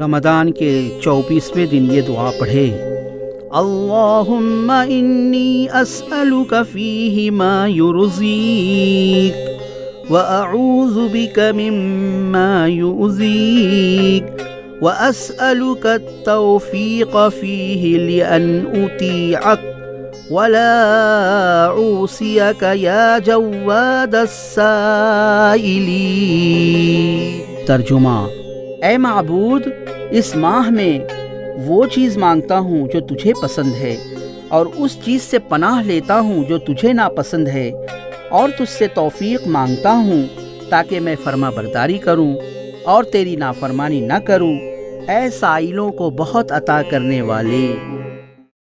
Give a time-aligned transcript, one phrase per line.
[0.00, 0.70] رمضان کے
[1.02, 2.68] چوبیسویں دن یہ دعا پڑھے۔
[3.60, 9.36] اللہم انی اسألک فیہ ما یرزیک
[10.10, 14.26] وأعوذ بك مما يؤذيك
[14.82, 19.62] وأسألك التوفيق فيه لأن أطيعك
[20.30, 20.76] ولا
[21.66, 25.62] أعوصيك يا جواد السائلين
[27.66, 28.43] ترجمہ
[28.82, 29.66] اے معبود،
[30.10, 30.98] اس ماہ میں
[31.66, 33.96] وہ چیز مانگتا ہوں جو تجھے پسند ہے،
[34.48, 37.70] اور اس چیز سے پناہ لیتا ہوں جو تجھے ناپسند ہے،
[38.30, 40.22] اور تجھ سے توفیق مانگتا ہوں
[40.70, 42.34] تاکہ میں فرما برداری کروں
[42.84, 44.54] اور تیری نافرمانی نہ کروں۔
[45.08, 47.66] اے سائلوں کو بہت عطا کرنے والے